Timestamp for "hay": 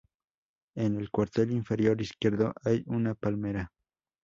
2.63-2.81